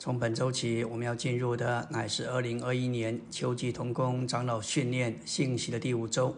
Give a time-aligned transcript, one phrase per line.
[0.00, 6.34] 从本周起，我们要进入的乃是二零二一年秋季童工长老训练信息的第五周。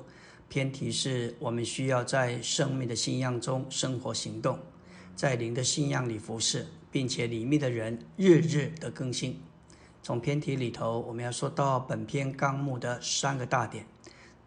[0.49, 4.59] 偏题是我们需要在生命的信仰中生活行动，
[5.15, 9.41] 在灵的信仰里服侍，并且里面的人日日的更新。
[10.03, 13.87] 从偏题里头，我们要说到本篇纲目的三个大点。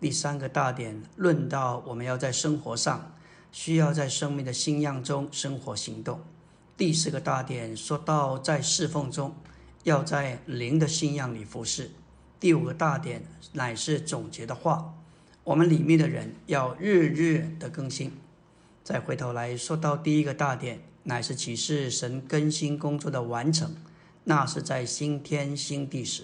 [0.01, 3.15] 第三个大点论到我们要在生活上
[3.53, 6.19] 需要在生命的信仰中生活行动。
[6.77, 9.33] 第四个大点说到，在侍奉中，
[9.83, 11.91] 要在灵的信仰里服侍。
[12.37, 14.93] 第五个大点乃是总结的话，
[15.45, 18.11] 我们里面的人要日日的更新。
[18.83, 23.73] 再回头来说到第一个大点，乃是启示神更新工作的完成，
[24.25, 26.23] 那是在新天新地时。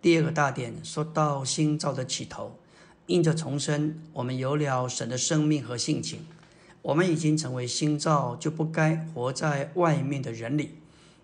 [0.00, 2.58] 第二个大点说到新造的起头，
[3.04, 6.20] 因着重生，我们有了神的生命和性情。
[6.86, 10.74] 我们已经成为新造，就不该活在外面的人里，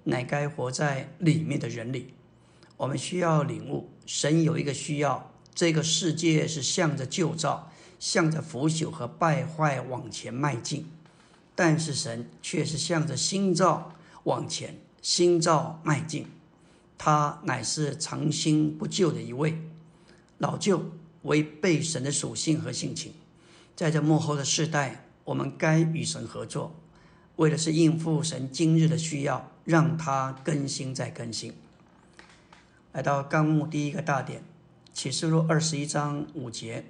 [0.03, 2.15] 乃该活在里面的人里。
[2.77, 7.71] 我们需要领悟，神有一个需要，这个世界是向着旧造、
[8.01, 10.91] 向着腐朽和败坏往前迈进，
[11.55, 16.27] 但是神却是向着新造往前、新造迈进。
[16.99, 19.57] 他乃是长新不旧的一位，
[20.39, 20.91] 老旧
[21.23, 23.13] 违背神的属性和性情，
[23.77, 25.07] 在这幕后的世代。
[25.25, 26.75] 我们该与神合作，
[27.37, 31.55] 为的是应付神今日的需要，让他更新再更新。
[32.93, 34.43] 来到纲目第一个大点，
[34.93, 36.85] 启示录二十一章五节，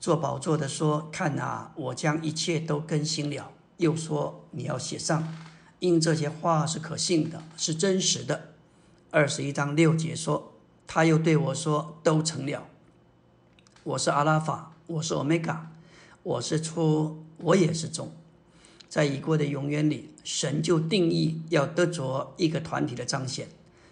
[0.00, 5.34] 做宝座的说：“看啊，我将一切都更新了。”又说：“你要写上，
[5.80, 8.54] 因这些话是可信的，是真实的。”
[9.12, 10.54] 二十一章六节说
[10.86, 12.66] ：“他又对我说：都成了。
[13.84, 15.70] 我是阿拉法，我是欧米伽，
[16.22, 18.12] 我是初。”我也是众，
[18.88, 23.48] 在已过的永远里，神就定义要得着一个团体的彰显，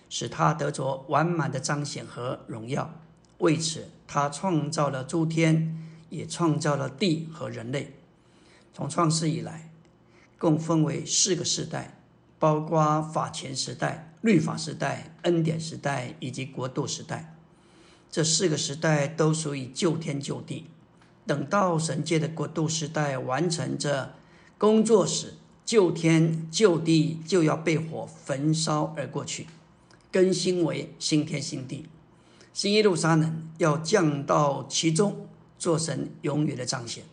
[0.09, 3.01] 使他得着完满的彰显和荣耀。
[3.39, 7.95] 为此，他创造了诸天，也创造了地和人类。
[8.73, 9.71] 从创世以来，
[10.39, 12.01] 共分为四个时代，
[12.39, 17.37] 包括法前时代、律法时代、恩典时代以及国度时代。
[18.11, 20.67] 这四个时代都属于旧天旧地。
[21.27, 24.13] 等到神界的国度时代完成这
[24.59, 29.47] 工作时，旧天旧地就要被火焚烧而过去，
[30.13, 31.87] 更新为新天新地。
[32.53, 35.27] 新耶路撒冷要降到其中，
[35.59, 37.05] 做神永远的彰显。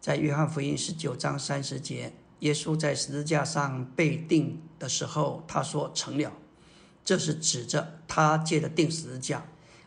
[0.00, 6.32] 在约翰福音十九章三十节，耶稣在十字架上被钉的时候，他说：“成了。”
[7.04, 9.44] 这是指着他借着钉十字架，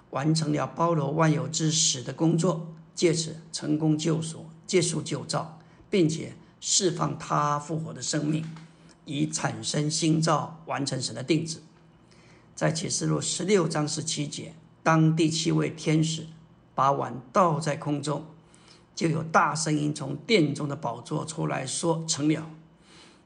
[0.10, 2.74] 完成了包罗万有之始的工作。
[2.96, 5.60] 借此成功救赎、结束旧造，
[5.90, 8.46] 并且释放他复活的生命，
[9.06, 11.60] 以产生新造，完成神的定旨。
[12.56, 14.54] 在启示录十六章十七节，
[14.84, 16.28] 当第七位天使
[16.76, 18.26] 把碗倒在空中，
[18.96, 22.50] 就有大声音从殿中的宝座出来说：“成了。”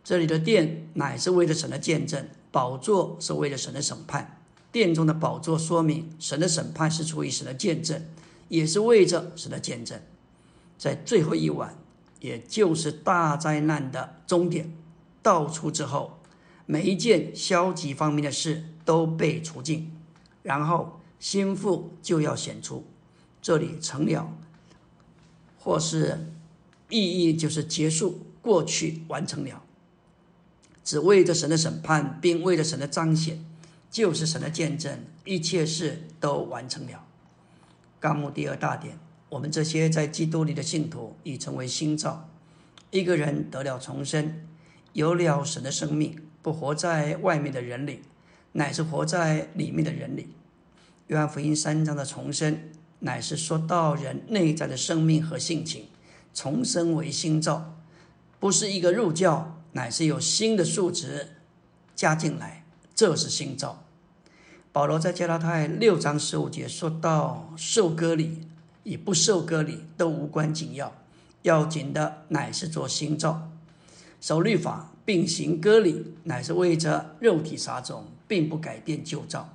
[0.02, 4.40] 这里的殿乃是为了神的见证，宝座是为了神的审判。
[4.72, 8.06] 殿中的宝座说明神的审判是出于神的见证。
[8.50, 10.02] 也是为着神的见证，
[10.78, 11.78] 在最后一晚，
[12.20, 14.74] 也就是大灾难的终点
[15.22, 16.20] 到出之后，
[16.66, 19.92] 每一件消极方面的事都被除尽，
[20.44, 22.86] 然后心腹就要显出。
[23.42, 24.34] 这里成了，
[25.60, 26.34] 或是
[26.90, 29.64] 意义就是结束过去完成了，
[30.84, 33.46] 只为着神的审判，并为着神的彰显，
[33.90, 37.07] 就是神的见证，一切事都完成了。
[38.00, 39.00] 纲目第二大点，
[39.30, 42.30] 我们这些在基督里的信徒已成为新造。
[42.92, 44.48] 一个人得了重生，
[44.94, 48.02] 有了神的生命，不活在外面的人里，
[48.54, 50.30] 乃是活在里面的人里。
[51.08, 52.70] 约翰福音三章的重生，
[53.00, 55.88] 乃是说到人内在的生命和性情
[56.34, 57.78] 重生为新造，
[58.40, 61.36] 不是一个入教，乃是有新的数值
[61.96, 63.87] 加进来，这是新造。
[64.78, 68.42] 保罗在加拉太六章十五节说到：“受割礼
[68.84, 70.94] 与不受割礼都无关紧要，
[71.42, 73.50] 要紧的乃是做新造。
[74.22, 79.50] 守律法并行割礼，乃是为着肉体撒种，并不改变旧造；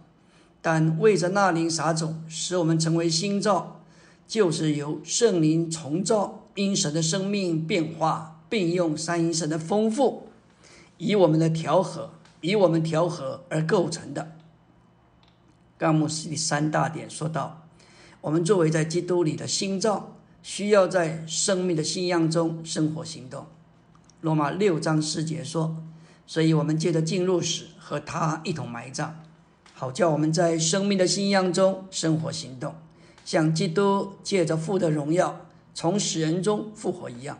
[0.60, 3.80] 但为着那灵撒种，使我们成为新造，
[4.26, 10.26] 就是由圣灵重造，因神的生命变化，并用三因神的丰富，
[10.98, 12.10] 以我们的调和，
[12.40, 14.32] 以我们调和而构成的。”
[15.82, 17.66] 纲目是第三大点，说到
[18.20, 23.46] 我们作为在基督里的新造，需要在生命的信仰中生活行动。
[24.20, 25.82] 罗马六章四节说
[26.24, 29.10] ：“所以我们借着进入死和他一同埋葬，
[29.74, 32.76] 好叫我们在生命的信仰中生活行动，
[33.24, 37.36] 像基督借着父的荣耀从死人中复活一样。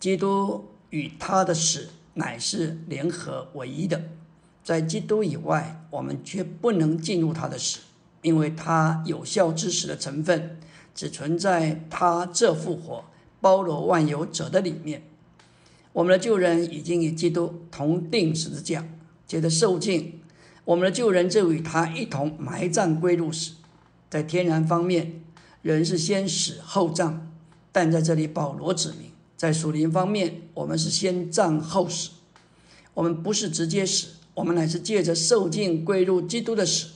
[0.00, 4.02] 基督与他的死乃是联合唯一的，
[4.68, 7.78] 在基督以外，我们却不能进入他的死，
[8.20, 10.60] 因为他有效之死的成分
[10.94, 13.02] 只存在他这复活、
[13.40, 15.04] 包罗万有者的里面。
[15.94, 18.86] 我们的旧人已经与基督同定十字架，
[19.26, 20.20] 接着受尽，
[20.66, 23.52] 我们的旧人就与他一同埋葬归入死。
[24.10, 25.22] 在天然方面，
[25.62, 27.26] 人是先死后葬，
[27.72, 29.12] 但在这里保罗指明。
[29.34, 32.10] 在属灵方面，我们是先葬后死。
[32.92, 34.08] 我们不是直接死，
[34.38, 36.90] 我们乃是借着受尽归入基督的死。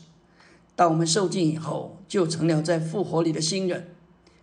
[0.77, 3.89] 当我们受尽以后，就成了在复活里的新人。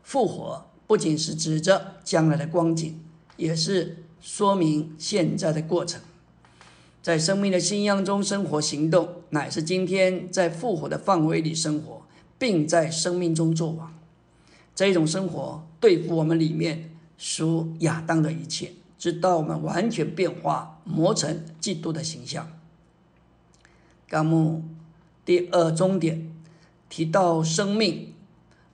[0.04, 3.00] 复活不仅是指着将来的光景，
[3.38, 6.02] 也是说明现在的过程。
[7.02, 12.02] 在生命的信仰中生活行动，乃是今天在复活的范围里生活，
[12.38, 13.98] 并在生命中作王。
[14.76, 16.92] 这种生活对付我们里面。
[17.18, 22.50] 属亚当的一切，直到我们完全变化，磨成基督的形象。
[24.10, 24.64] 纲目
[25.24, 26.32] 第二终点
[26.90, 28.16] 提到生命，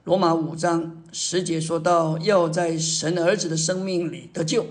[0.04, 4.64] 罗马五章十节说到要在神儿子的生命里得救，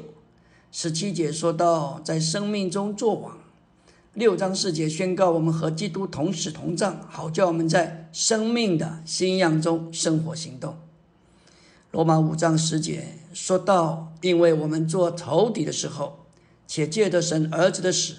[0.71, 3.37] 十七节说到在生命中作王，
[4.15, 10.75] 六章四节宣告我们和基督同死同葬，好叫我们在生命的新样中生活行动。
[11.91, 16.25] 罗马五章十节说到：“因为我们做仇敌的时候，
[16.65, 18.15] 且借着神儿子的死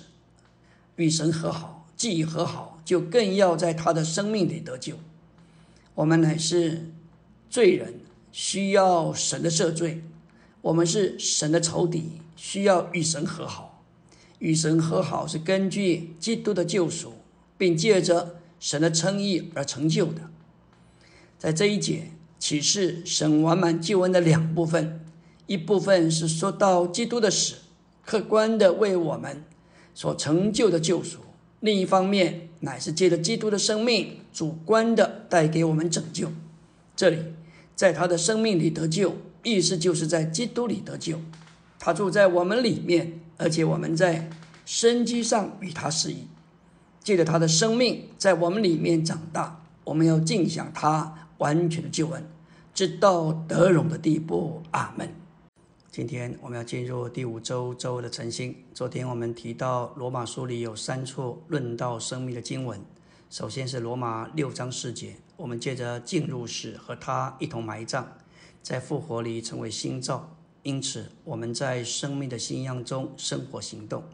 [0.94, 4.96] 与神和好，既已和好，就更要在他的生命里得救。
[5.94, 6.90] 我们乃是
[7.48, 8.00] 罪人，
[8.30, 10.02] 需要神的赦罪；
[10.60, 13.82] 我们是神的仇敌，需要与神和好。
[14.38, 17.14] 与神和好是根据基督的救赎，
[17.56, 20.30] 并借着神的称义而成就的。
[21.38, 25.00] 在这一节。”启示神完满救恩的两部分，
[25.46, 27.56] 一部分是说到基督的死，
[28.04, 29.42] 客观的为我们
[29.94, 31.20] 所成就的救赎；
[31.66, 36.30] 另一方面乃是借着基督的生命，主观的带给我们拯救。
[36.94, 37.18] 这里
[37.74, 41.18] 在他的生命里得救，意思就是在基督里得救，
[41.80, 44.30] 他住在我们里面，而且我们在
[44.64, 46.28] 生机上与他适应，
[47.02, 52.24] 借着他的生命在我们里面长大，我们要尽享他完全的救恩。
[52.72, 55.08] 直到得荣的地步，阿门。
[55.96, 58.54] 今天我们要进入第五周周的晨星。
[58.74, 62.78] 昨天我们提到罗马书里有三处论到生命的经文，
[63.30, 68.04] 首先是罗马六章四节，我们借着进入死和他一同埋葬，
[68.62, 74.04] 在复活里成为新造，因此我们在生命的信仰中生活行动。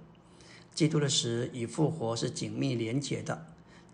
[0.72, 3.44] 基督的死与复活是紧密连结的，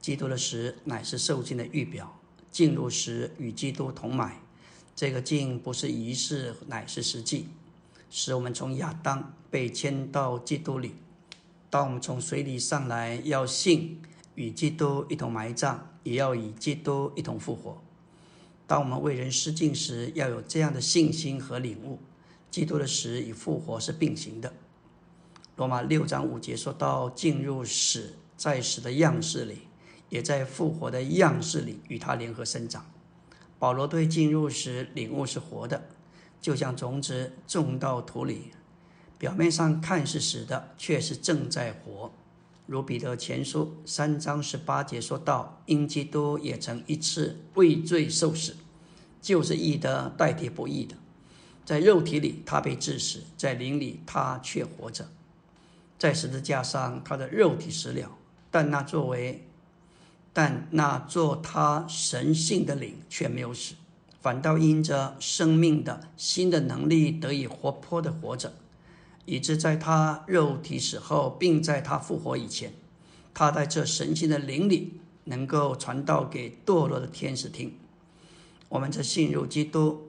[0.03, 2.21] 基督的死乃是受尽的预表，
[2.51, 4.43] 进入时与基督同埋。
[4.95, 7.47] 这个进不是仪式，乃是实际，
[8.11, 10.95] 使我们从亚当被迁到基督里。
[11.71, 14.01] 当我们从水里上来，要信
[14.35, 17.83] 与基督一同埋葬，也要与基督一同复活。
[18.67, 21.99] 当我们为人施敬时，要有这样的信心和领悟：
[22.51, 24.53] 基督的死与复活是并行的。
[25.57, 29.63] 罗马六章五节说到，进入死在死的样式里，
[30.09, 32.87] 也在复活的样式里与他联合生长。
[33.59, 35.89] 保罗对进入时领悟是活的，
[36.41, 38.53] 就像种子种到土里，
[39.19, 42.13] 表面上看是死的，却是正在活。
[42.67, 48.57] 如彼得前书三章十八节说道：“因基督也曾一次为罪受死，
[49.21, 50.95] 就是义的代替不义的，
[51.65, 55.09] 在肉体里他被致死，在灵里他却活着。
[55.99, 58.17] 在十字架上，他的肉体死了，
[58.51, 59.45] 但那作为……”
[60.31, 63.75] 但那做他神性的灵却没有死，
[64.21, 68.53] 反倒因着生命的新的能力得以活泼的活着，
[69.25, 72.73] 以致在他肉体死后，并在他复活以前，
[73.33, 77.75] 他在这神性的灵里能够传道给堕落的天使听。
[78.69, 80.09] 我们这信入基督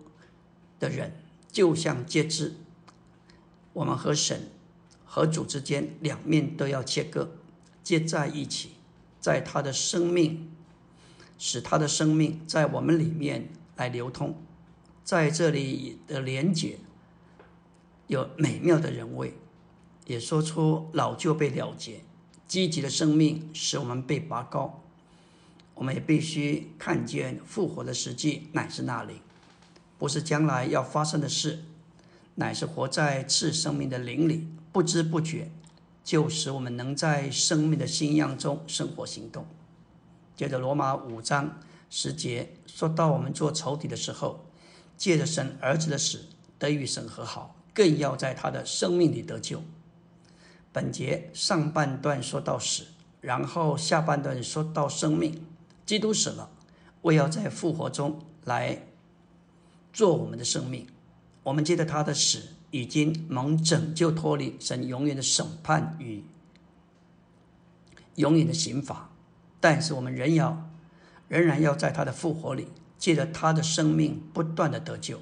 [0.80, 1.13] 的人，
[1.51, 2.56] 就像接枝，
[3.74, 4.50] 我们和神
[5.06, 7.30] 和主之间两面都要切割，
[7.84, 8.72] 接在一起。
[9.22, 10.50] 在他的生命，
[11.38, 13.50] 使他的生命在我们里面
[13.80, 14.36] 来流通，
[15.06, 16.78] 在这里的连结
[18.08, 19.34] 有美妙的人味，
[20.06, 22.02] 也说出老旧被了结，
[22.46, 24.84] 积极的生命使我们被拔高。
[25.76, 29.22] 我们也必须看见复活的实际乃是那里，
[29.98, 31.64] 不是将来要发生的事，
[32.36, 35.50] 乃是活在次生命的灵里，不知不觉
[36.04, 39.46] 就使我们能在生命的信仰中生活行动。
[40.36, 44.46] 接着罗马五章十节说到，我们做仇敌的时候，
[44.96, 46.25] 借着神儿子的死
[46.58, 49.62] 得与神和好，更要在他的生命里得救。
[50.72, 52.84] 本节上半段说到死，
[53.22, 55.46] 然后下半段说到生命。
[55.86, 56.51] 基督死了，
[57.01, 58.86] 为要在复活中来
[59.91, 60.86] 做我们的生命。
[61.41, 66.24] 我们借着他的死，已经蒙拯救，脱离神永远的审判与
[68.15, 69.10] 永远的刑罚。
[69.60, 70.69] 但是我们仍要，
[71.30, 72.68] 仍然要在他的复活里，
[72.98, 75.22] 借着他的生命不断的得救，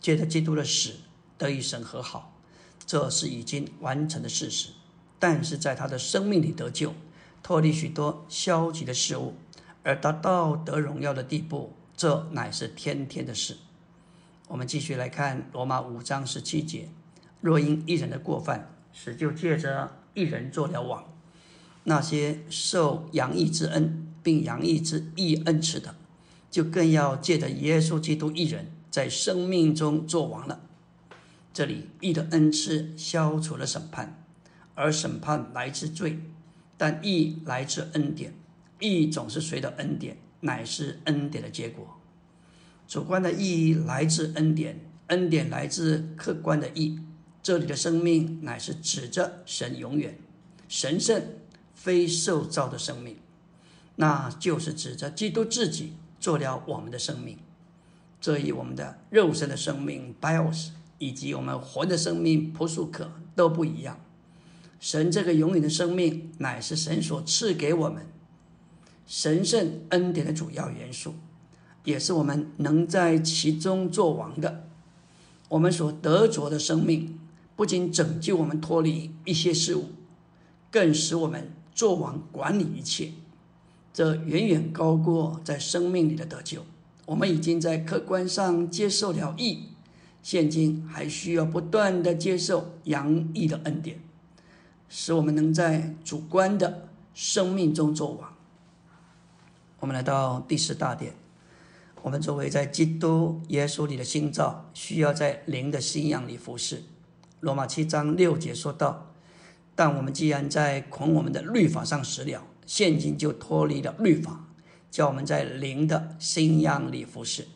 [0.00, 0.92] 借着基督的死
[1.36, 2.38] 得与神和好。
[2.86, 4.68] 这是已经完成的事实，
[5.18, 6.92] 但是在他的生命里得救，
[7.42, 9.34] 脱离许多消极的事物，
[9.82, 13.56] 而达到得荣耀的地步，这乃是天天的事。
[14.48, 16.90] 我们继续来看罗马五章十七节：
[17.40, 21.04] 若因一人的过犯，使就借着一人做了网，
[21.84, 25.94] 那些受洋溢之恩并洋溢之义恩赐的，
[26.50, 30.62] 就更要借着耶稣基督一人，在生命中做王了。
[31.52, 34.24] 这里义的恩赐消除了审判，
[34.74, 36.18] 而审判来自罪，
[36.76, 38.34] 但义来自恩典。
[38.80, 42.00] 义总是随着恩典，乃是恩典的结果。
[42.88, 46.98] 主观的意义来自恩典，恩典来自客观的义。
[47.42, 50.18] 这里的生命乃是指着神永远、
[50.66, 51.22] 神圣、
[51.74, 53.16] 非受造的生命，
[53.96, 57.38] 那就是指着基督自己做了我们的生命。
[58.20, 60.70] 这与我们的肉身的生命 （bios）。
[60.98, 64.00] 以及我们活的生命朴素可都不一样。
[64.78, 68.06] 神这个永远的生命，乃是神所赐给我们
[69.04, 71.14] 神圣恩典的主要元素，
[71.82, 74.68] 也是我们能在其中做王的。
[75.48, 77.18] 我们所得着的生命，
[77.56, 79.90] 不仅拯救我们脱离一些事物，
[80.70, 83.12] 更使我们做王管理一切。
[83.94, 86.66] 这远远高过在生命里的得救。
[87.06, 89.68] 我们已经在客观上接受了义。
[90.20, 94.00] 现今还需要不断的接受洋溢的恩典，
[94.88, 98.34] 使我们能在主观的生命中做王。
[99.80, 101.12] 我们来到第十大点，
[102.00, 106.82] 我们作为在基督耶稣里的新造，需要在灵的信仰里服侍。
[107.40, 109.12] 罗马七章六节说道
[109.76, 114.48] ：“但我们既然在捆我们的律法上死了，现今就脱离了律法，
[114.90, 117.46] 叫我们在灵的新样里服侍，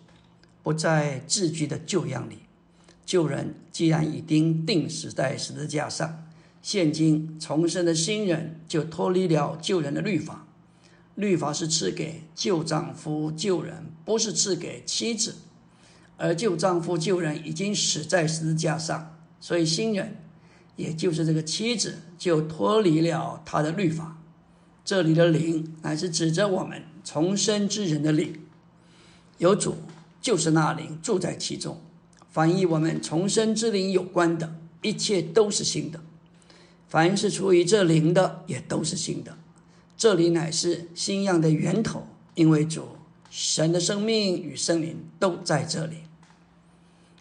[0.63, 2.39] 不在字句的旧样里。”
[3.07, 6.27] 旧人既然已经钉死在十字架上，
[6.61, 10.47] 现今重生的新人就脱离了旧人的律法。
[11.15, 15.37] 律法是赐给旧丈夫、旧人，不是赐给妻子。
[16.19, 20.17] 而旧丈夫、旧人已经死在十字架上，所以新人，
[20.77, 24.18] 也就是这个妻子，就脱离了他的律法。
[24.89, 28.41] 这里的灵乃是指着我们重生之人的灵，
[29.37, 29.75] 有主
[30.23, 31.79] 就是那灵住在其中。
[32.31, 36.01] 凡与我们重生之灵有关的一切都是新的，
[36.89, 39.37] 凡是出于这灵的也都是新的。
[39.95, 42.89] 这里乃是新样的源头，因为主
[43.29, 45.97] 神的生命与圣灵都在这里。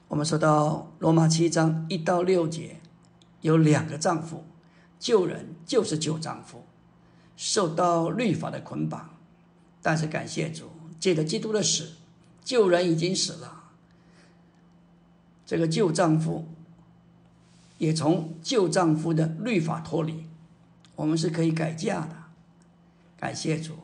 [0.08, 2.78] 我们说到罗马七章一到六节，
[3.42, 4.46] 有两个丈夫，
[4.98, 6.64] 旧人就是旧丈夫，
[7.38, 9.12] 受到律法的捆绑，
[9.82, 10.66] 但是感谢主，
[11.00, 11.92] 借着基督的死，
[12.44, 13.70] 旧人已经死了。
[15.46, 16.46] 这个旧丈夫
[17.78, 20.26] 也从旧丈夫的律法脱离，
[20.96, 22.16] 我们是可以改嫁的。
[23.18, 23.76] 感谢主，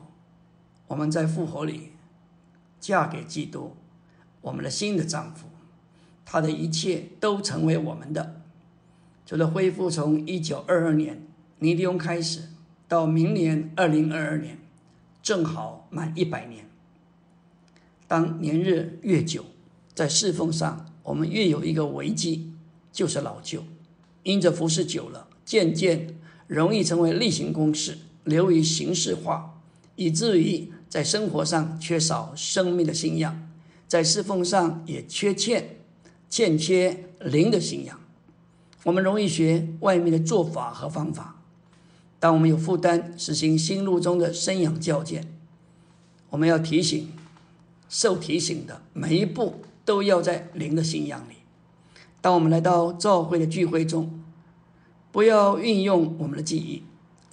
[0.88, 1.92] 我们在复活里
[2.80, 3.76] 嫁给基督，
[4.40, 5.46] 我们的新的丈夫，
[6.24, 8.42] 他的一切都成为我们的。
[9.24, 11.26] 除了恢复从一九二二年
[11.60, 12.50] 尼迪翁开始，
[12.88, 14.58] 到明年二零二二年，
[15.22, 16.68] 正好满一百年。
[18.06, 19.44] 当年日越久，
[19.94, 20.86] 在侍奉上。
[21.04, 22.50] 我们越有一个危机，
[22.90, 23.62] 就是老旧，
[24.22, 29.60] 因着服侍久了，渐渐容易成为例行公事，流于形式化，
[29.96, 33.46] 以至于在生活上缺少生命的信仰，
[33.86, 35.76] 在侍奉上也缺欠
[36.30, 38.00] 欠缺灵的信仰。
[38.84, 41.42] 我们容易学外面的做法和方法。
[42.24, 45.26] 当我们有负担实行心路中的生养教诫，
[46.30, 47.12] 我们要提醒
[47.86, 49.56] 受提醒的每一步。
[49.84, 51.34] 都要在灵的信仰里。
[52.22, 54.24] 当我们来到教会的聚会中，
[55.12, 56.84] 不要运用我们的记忆。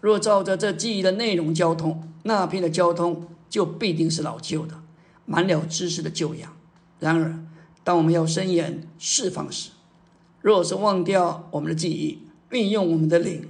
[0.01, 4.83] 若照着这记忆的内容交通，那片的交通就必定是老旧的，
[5.25, 6.53] 满了知识的旧样。
[6.99, 7.41] 然而，
[7.85, 9.69] 当我们要伸言释放时，
[10.41, 13.47] 若是忘掉我们的记忆，运用我们的灵，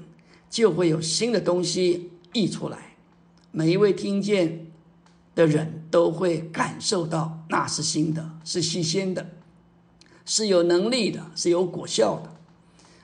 [0.52, 2.98] 就会有新的东西溢出来。
[3.52, 4.68] 每一位听见
[5.34, 9.32] 的人都会感受到那是新的，是新鲜的，
[10.26, 12.36] 是有能力的，是有果效的。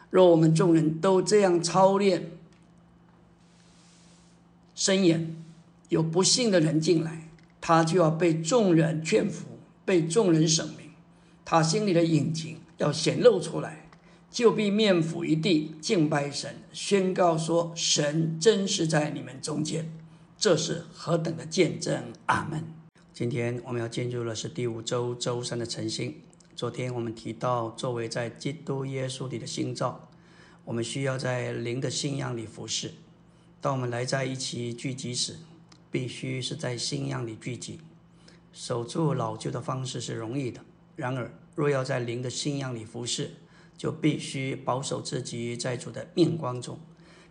[0.10, 2.32] 若我们众人都这样操练，
[4.76, 5.36] 深言，
[5.90, 9.46] 有不幸的人进来，他就要被众人劝服，
[9.86, 10.92] 被众人审明，
[11.44, 13.87] 他心里的隐情要显露出来，
[14.38, 19.92] 就必面伏一地敬拜神，宣告说：神真是在你们中间，
[20.38, 22.14] 这是何等的见证！
[22.28, 22.64] 阿门。
[23.12, 26.22] 今天我们要进入的是第五周周三的晨星。
[26.56, 30.08] 昨天我们提到，作为在基督耶稣里的新造，
[30.66, 32.92] 我们需要在灵的信仰里服侍。
[33.60, 35.38] 当我们来在一起聚集时，
[35.90, 37.80] 必须是在信仰里聚集。
[38.54, 40.62] 守住老旧的方式是容易的，
[40.96, 43.32] 然而若要在灵的信仰里服侍，
[43.78, 46.80] 就必须保守自己在主的面光中，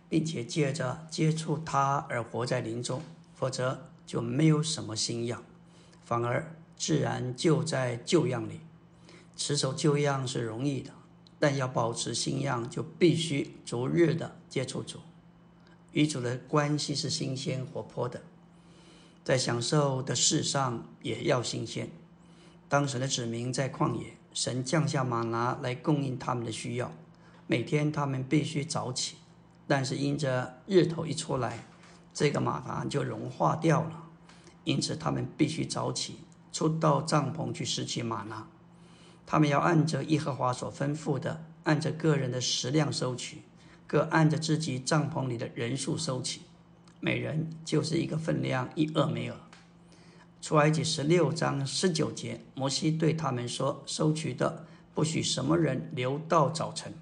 [0.07, 3.01] 并且借着接触他而活在灵中，
[3.35, 5.43] 否则就没有什么新样，
[6.05, 8.61] 反而自然就在旧样里。
[9.35, 10.91] 持守旧样是容易的，
[11.37, 14.97] 但要保持新样，就必须逐日的接触主，
[15.91, 18.23] 与主的关系是新鲜活泼的，
[19.23, 21.89] 在享受的事上也要新鲜。
[22.67, 26.91] 当神的子民在旷野，神降下马拿来供应他们的需要，
[27.47, 29.15] 每天他们必须早起，
[29.65, 31.65] 但是因着日头一出来，
[32.13, 34.03] 这个马拿就融化掉了，
[34.63, 36.19] 因此他们必须早起，
[36.53, 38.47] 出到帐篷去拾取马拿。
[39.25, 43.41] 他们要按着耶和华所吩咐的，按着个人的食量收取，
[43.87, 46.41] 各按着自己帐篷里的人数收取，
[46.99, 49.35] 每人就是一个分量一厄梅尔。
[50.41, 56.93] 出埃及十六章十九节，摩西对他们说：“收取的不许什么人留到早晨，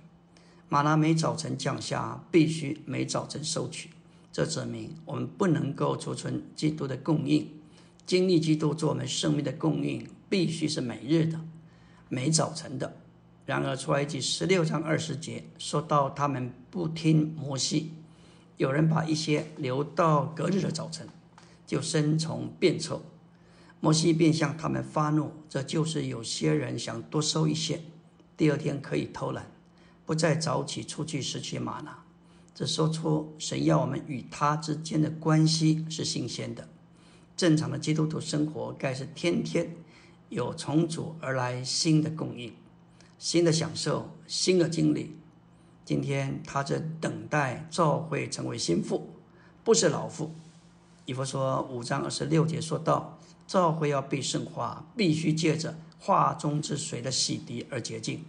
[0.69, 3.89] 马拉每早晨降下，必须每早晨收取。
[4.31, 7.49] 这证明我们不能够储存基督的供应，
[8.05, 11.39] 经历基督做我们生命的供应，必须是每日的。”
[12.07, 12.95] 每早晨的，
[13.45, 17.91] 然而出埃及十六章二十节说到他们不听摩西，
[18.57, 21.07] 有人把一些留到隔日的早晨，
[21.65, 23.01] 就生虫变臭，
[23.79, 27.81] 摩西便向他们发怒，这就是有些人想多收一些，
[28.35, 29.51] 第二天可以偷懒，
[30.05, 32.03] 不再早起出去拾取玛拿。
[32.53, 36.67] 这说出神要我们与他之间的关系是新鲜的，
[37.35, 39.75] 正常的基督徒生活该是天天。
[40.29, 42.51] 有从主而来新的供应，
[43.19, 45.15] 新的享受，新的经历。
[45.85, 49.13] 今天他在等待召会成为心腹，
[49.63, 50.33] 不是老妇。
[51.05, 58.23] 以弗说五章二十六节说到，召会要被圣化，必须借着化中之水的洗涤而洁净。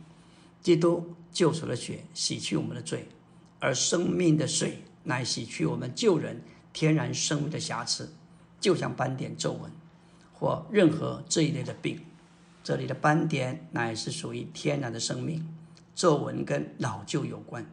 [0.62, 3.08] 基督救赎的血洗去我们的罪，
[3.60, 8.12] 而生命的水乃洗去我们救人天然生命的瑕疵，
[8.60, 9.70] 就像斑点皱纹。
[10.32, 12.00] 或任何这一类的病，
[12.62, 15.48] 这里的斑点乃是属于天然的生命，
[15.94, 17.64] 皱纹跟老旧有关。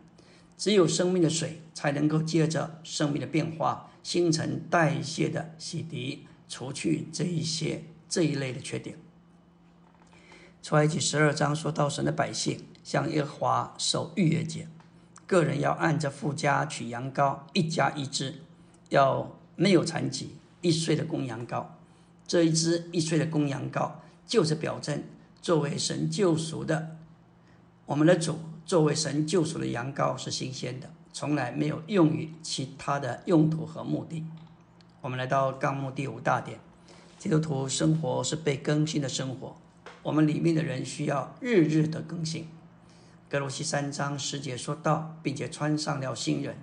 [0.57, 6.19] 只有生命的水才能够借着生命的变化、新陈代谢的洗涤，
[6.53, 8.95] 除去这一些这一类的缺点。
[10.61, 14.67] 出埃及十二章说到神的百姓向耶和华守逾越节，
[15.25, 18.35] 个人要按着附加取羊羔，一家一只，
[18.89, 21.65] 要没有残疾，一岁的公羊羔。
[22.27, 23.93] 这一只一岁的公羊羔，
[24.27, 25.03] 就是表征
[25.41, 26.97] 作为神救赎的，
[27.87, 34.23] 我们的主作为神救赎的羊羔是新鲜的，从来没有用于其他的用途和目的。
[35.03, 36.61] 我们来到纲目第五大点，
[37.19, 39.57] 基督徒生活是被更新的生活，
[40.01, 42.47] 我们里面的人需要日日的更新。
[43.29, 46.55] 格罗西三章十节说到，并且穿上了新人，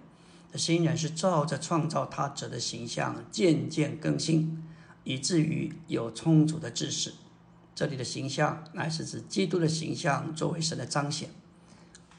[0.51, 4.65] 这新人是照着创造他者的形象渐渐更新。
[5.05, 7.13] 以至于有充足的知识。
[7.75, 11.29] 这里的形象乃是指基督的形象作为神的彰显。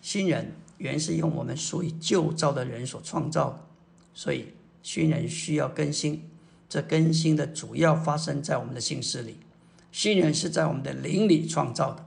[0.02, 3.68] 新人原是用我们属于旧造的人所创造，
[4.14, 4.54] 所以
[4.84, 6.28] 新人需要更新。
[6.70, 9.36] 这更新的主要发生在我们的心思里。
[9.92, 12.06] 新人是在我们的灵里创造的，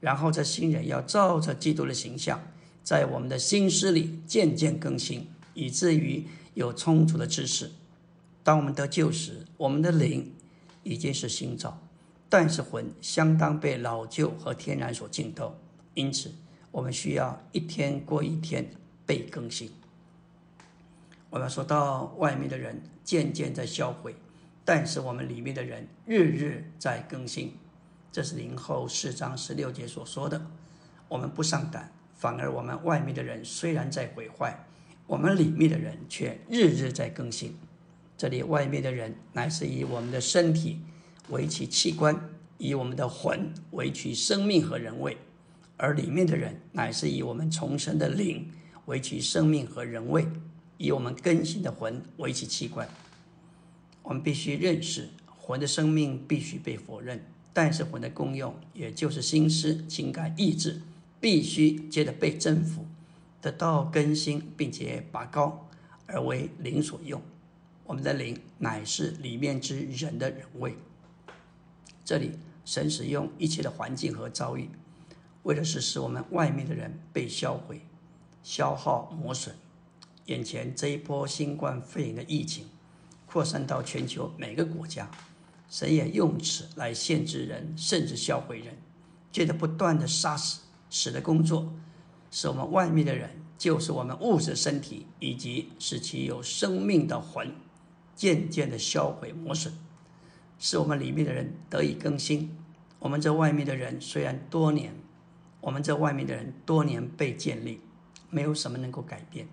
[0.00, 2.38] 然后这新人要照着基督的形象，
[2.84, 7.70] 在我们的心思里渐渐更新，以至于有充足的知识。
[8.44, 10.30] 当我们得救时，我们的灵
[10.82, 11.80] 已经是新造，
[12.28, 15.56] 但是魂相当被老旧和天然所浸透，
[15.94, 16.30] 因此
[16.70, 18.68] 我们需要一天过一天
[19.06, 19.70] 被更新。
[21.32, 24.14] 我们说到外面的人渐渐在销毁，
[24.66, 27.54] 但是我们里面的人日日在更新。
[28.12, 30.38] 这是灵后四章十六节所说的。
[31.08, 34.62] 我们不上胆，反而我们外面的人虽然在毁坏，
[35.06, 37.56] 我们里面的人却日日在更新。
[38.18, 40.82] 这里外面的人乃是以我们的身体
[41.30, 42.14] 为其器官，
[42.58, 45.14] 以我们的魂为其生命和人位；
[45.78, 48.52] 而里面的人乃是以我们重生的灵
[48.84, 50.26] 为其生命和人位，
[50.82, 52.88] 以我们更新的魂为其器官。
[54.02, 60.82] 我们必须认识，魂的生命必须被否认，但是魂的功用，也就是心思、情感、意志，
[61.20, 62.84] 必须接着被征服，
[63.40, 65.68] 得到更新，并且拔高，
[66.06, 67.22] 而为灵所用。
[67.84, 70.74] 我们的灵乃是里面之人的人位。
[72.04, 72.32] 这里
[72.64, 74.68] 神使用一切的环境和遭遇，
[75.44, 77.82] 为的是使我们外面的人被销毁、
[78.42, 79.54] 消耗、磨损。
[80.26, 82.66] 眼前这一波新冠肺炎的疫情
[83.26, 85.10] 扩散到全球每个国家，
[85.68, 88.76] 神也用此来限制人，甚至销毁人，
[89.30, 91.72] 借着不断的杀死、死的工作，
[92.30, 97.54] 使我们外面的人，就是我们物质身体，以及使其有生命的魂。
[98.14, 99.72] 渐渐的销毁磨损，
[100.58, 102.54] 使我们里面的人得以更新。
[102.98, 104.94] 我们这外面的人虽然多年，
[105.62, 107.80] 我们这外面的人多年被建立，
[108.28, 109.48] 没有什么能够改变。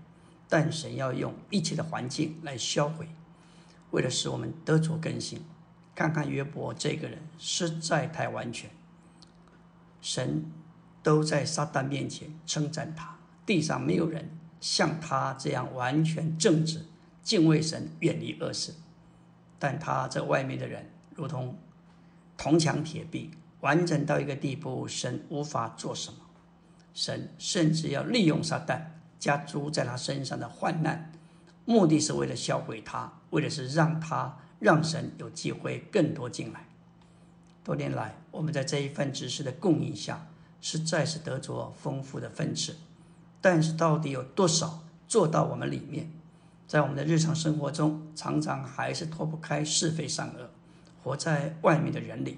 [0.49, 3.07] 但神要用一切的环境来销毁，
[3.91, 5.39] 为了使我们得着更新。
[5.95, 8.69] 看看约伯这个人实在太完全，
[10.01, 10.45] 神
[11.03, 16.85] 都在撒旦面前称赞他，地上没有人像他这样完全正直。
[17.21, 18.73] 敬畏神，远离恶事，
[19.59, 21.55] 但他在外面的人如同
[22.37, 26.19] 铜墙铁壁，完整到一个地步，神无法做什么。
[26.93, 28.81] 神甚至要利用撒旦
[29.19, 31.11] 加诸在他身上的患难，
[31.65, 36.65] 目的是为了销毁他，为的是让他让神有机会更多进来。
[37.63, 40.27] 多年来，我们在这一份知识的供应下，
[40.61, 42.77] 实在是得着丰富的分次，
[43.41, 46.09] 但是到底有多少做到我们里面？
[46.65, 50.49] 在我们的日常生活中，常常还是脱不开是非善恶，
[51.03, 52.37] 活在外面的人里。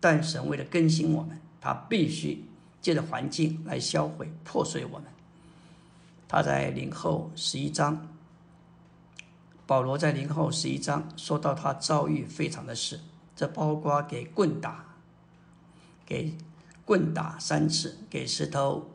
[0.00, 2.44] 但神为了更新我们，他必须
[2.80, 5.08] 借着环境来销毁、破碎我们。
[6.28, 8.08] 他在零后十一章，
[9.66, 13.00] 保罗在零后十一章说到他遭遇非常的事，
[13.34, 14.96] 这包括给棍打，
[16.04, 16.36] 给
[16.84, 18.90] 棍打三次，给石头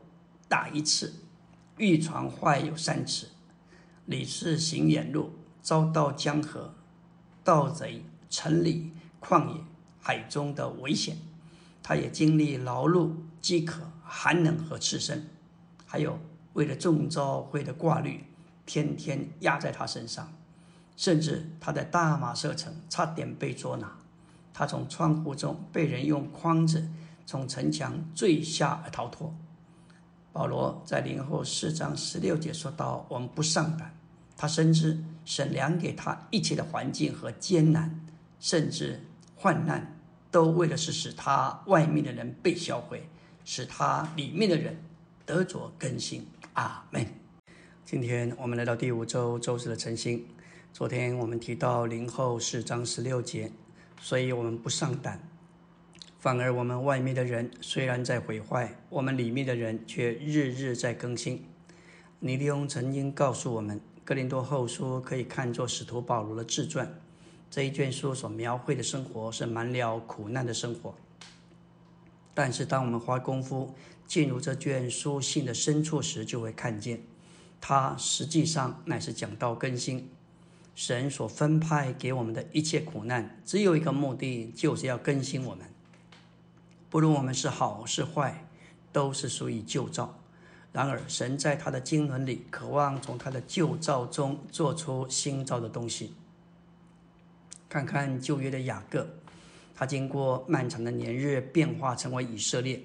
[0.48, 1.14] 打一次，
[1.78, 3.28] 玉床坏有三次。
[4.04, 6.74] 李氏行远路，遭到江河、
[7.44, 9.60] 盗贼、城里、旷野、
[10.00, 11.16] 海中的危险。
[11.82, 15.28] 他也经历劳碌、饥渴、寒冷和赤身，
[15.86, 16.18] 还有
[16.54, 18.24] 为了中招会的挂绿，
[18.66, 20.32] 天天压在他身上。
[20.94, 23.96] 甚至他在大马射城差点被捉拿，
[24.52, 26.86] 他从窗户中被人用筐子
[27.24, 29.34] 从城墙坠下而逃脱。
[30.32, 33.94] 保罗在零后四章十六节说到：“我们不上胆，
[34.36, 38.06] 他深知神量给他一切的环境和艰难，
[38.38, 39.02] 甚至
[39.34, 39.98] 患难，
[40.30, 43.08] 都为的是使他外面的人被销毁，
[43.44, 44.76] 使他里面的人
[45.24, 47.06] 得着更新。”阿门。
[47.84, 50.26] 今天我们来到第五周周四的晨星。
[50.72, 53.50] 昨天我们提到零后四章十六节，
[54.00, 55.20] 所以我们不上胆。
[56.18, 61.44] 反而，我们外面的人虽然在毁坏，我们里面的人却日日在更新。
[62.20, 67.00] 尼利翁曾经告诉我们，《格林多后书》可以看作使徒保罗的自传。
[67.50, 70.94] 这一卷书所描绘的生活是满了苦难的生活。
[72.34, 73.74] 但是，当我们花功夫
[74.06, 77.02] 进入这卷书信的深处时，就会看见，
[77.60, 80.10] 它实际上乃是讲到更新。
[80.74, 85.66] 神所分派给我们的一切苦难，只有一个目的，就是要更新我们。
[86.88, 88.48] 不论我们是好是坏，
[88.90, 90.18] 都是属于旧造。
[90.72, 96.14] 然而，神在他的经纶里，渴望从他的旧造中做出新造的东西。
[97.68, 99.06] 看看旧约的雅各，
[99.74, 102.82] 他经过漫长的年日，变化成为以色列。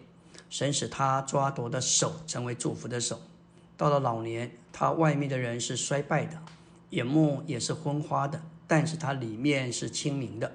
[0.50, 3.22] 神使他抓夺的手成为祝福的手。
[3.76, 6.42] 到了老年，他外面的人是衰败的，
[6.92, 10.54] 眼目也是昏花的，但是他里面是清明的。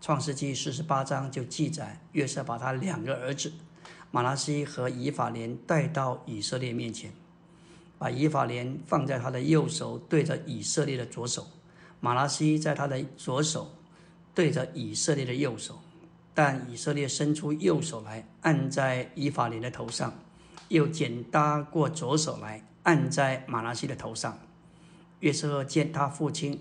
[0.00, 3.52] 创世纪四十八章就记载，约瑟把他两个儿子
[4.10, 7.12] 马拉西和以法莲带到以色列面前，
[7.98, 11.42] 把以法莲放在他的右手，对着以色列的左手；
[12.00, 13.72] 马拉西在他的左手，
[14.34, 15.80] 对着以色列的右手。
[16.38, 20.14] 但以色列伸出右手来按在以法莲的头上，
[20.68, 24.38] 又剪搭过左手来按在马拉西的头上。
[25.18, 26.60] 约瑟见他父亲。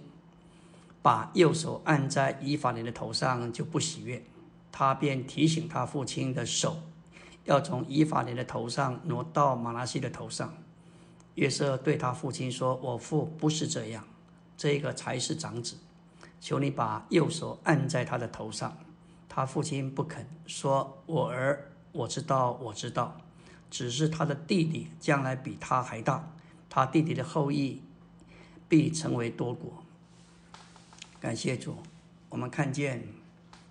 [1.03, 4.25] 把右手按在以法莲的头上就不喜悦，
[4.71, 6.79] 他便提醒他父亲的手
[7.45, 10.51] 要从以法莲的头上挪到马拉西的头上。
[11.35, 14.03] 约瑟对他父亲说：“我父不是这样，
[14.57, 15.77] 这个才是长子。
[16.41, 18.75] 求你把右手按在他的头上。”
[19.37, 23.21] 他父亲不肯说：“我儿，我知道，我知道，
[23.69, 26.33] 只是他的弟弟将来比他还大，
[26.67, 27.83] 他弟弟的后裔
[28.67, 29.83] 必成为多国。”
[31.21, 31.77] 感谢主，
[32.29, 33.03] 我们看见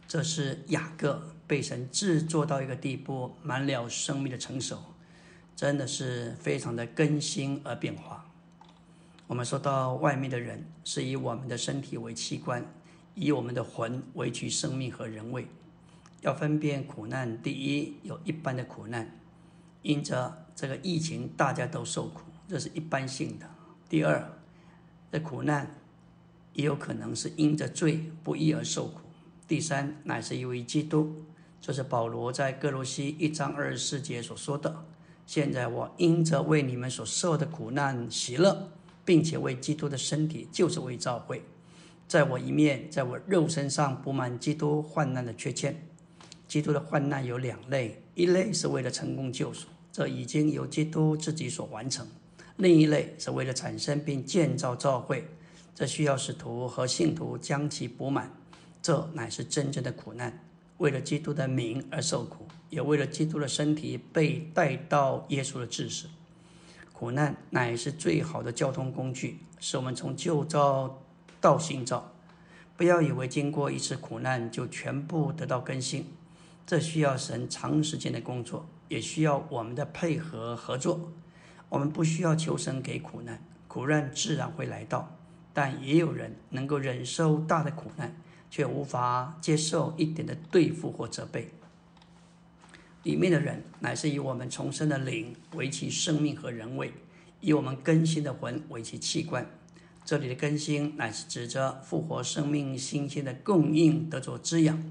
[0.06, 4.78] 这是雅各被神制作到一个地步，满了生命的成熟。
[5.56, 8.24] 真的是非常的更新而变化。
[9.26, 12.64] 我们说到外面的人是以我们的身体为器官，
[13.16, 15.48] 以我们的魂为取生命和人位。
[16.22, 19.18] 要分辨苦难，第一有一般的苦难，
[19.82, 23.48] 因着这个疫情大家都受苦，这是一般性的。
[23.88, 24.32] 第二，
[25.10, 25.78] 这苦难
[26.54, 29.00] 也有可能是因着罪不义而受苦。
[29.46, 31.14] 第三，乃是因为基督，
[31.60, 34.84] 这是保罗在哥罗西一章二十四节所说的。
[35.26, 38.72] 现在我因着为你们所受的苦难喜乐，
[39.04, 41.44] 并且为基督的身体，就是为教会，
[42.08, 45.80] 在我一面，在我肉身上补满基督患难的缺欠。
[46.46, 52.06] 基督的患难有两类，一类是为了成功救赎，这已经由基督自己所完成；
[52.58, 55.26] 另一类是为了产生并建造教会，
[55.74, 58.32] 这需要使徒和信徒将其补满，
[58.80, 60.38] 这乃是真正的苦难。
[60.78, 66.06] 为了基督的名而受苦，也为了基督的身体被带到耶稣的治世。
[66.92, 71.02] 苦难乃是最好的交通工具，使我们从旧造
[71.46, 72.12] 到新造。
[72.76, 76.06] 不要以为经过一次苦难就全部得到更新，
[76.66, 81.12] 这需要神长时间的工作，也需要我们的配合合作。
[81.68, 85.16] 我们不需要求神给苦难，苦难自然会来到，
[85.54, 88.16] 但也有人能够忍受大的苦难。
[88.48, 91.48] 却无法接受一点的对付或责备。
[93.02, 96.92] 里面的人乃是以我们重生的灵为其生命和人位，
[97.40, 99.44] 以我们更新的魂为其器官。
[100.06, 104.82] 这里的更新乃是指着复活生命新鲜的供应得着滋养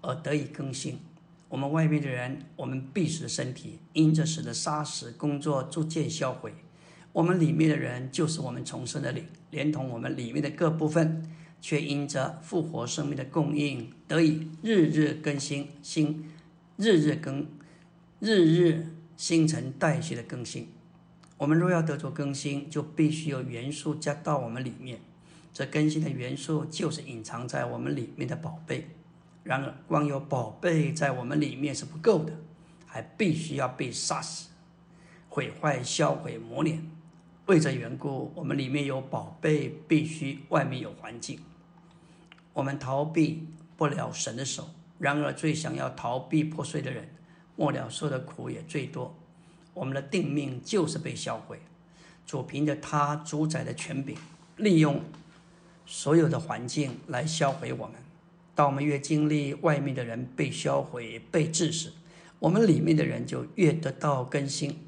[0.00, 0.98] 而得以更新。
[1.48, 6.54] 我们外面的人，我们必死的身体，因着使得杀死工作逐渐销毁。
[7.12, 11.30] 我们里面的人，就是我们重生的灵，连同我们里面的各部分。
[11.60, 16.30] 却因着复活生命的供应，得以日日更新，新
[16.76, 17.48] 日日更
[18.20, 18.86] 日日
[19.16, 20.68] 新陈代谢的更新。
[21.44, 24.98] 我们若要得着更新，就必须有元素加到我们里面。
[25.52, 28.88] 这更新的元素就是隐藏在我们里面的宝贝。
[29.42, 32.32] 然而，光有宝贝在我们里面是不够的，
[32.86, 34.48] 还必须要被杀死、
[35.28, 36.90] 毁坏、销毁、磨练。
[37.44, 41.38] 为这缘故，我们里面有宝贝，必须外面有环境。
[42.54, 47.06] 我们逃避不了神的手，然而最想要逃避破碎的人，
[47.54, 49.14] 末了受的苦也最多。
[49.74, 51.60] 我们的定命就是被销毁。
[52.26, 54.16] 主凭着他主宰的权柄，
[54.56, 55.02] 利用
[55.84, 57.96] 所有的环境来销毁我们。
[58.54, 61.92] 当我们越经历外面的人被销毁、被致死，
[62.38, 64.78] 我们里面的人就越得到更新。